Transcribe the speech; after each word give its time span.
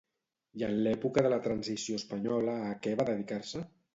I 0.59 0.63
en 0.67 0.71
l'època 0.85 1.23
de 1.27 1.31
la 1.33 1.37
Transició 1.49 1.99
Espanyola 2.01 2.57
a 2.71 2.75
què 2.87 2.97
va 3.03 3.09
dedicar-se? 3.13 3.65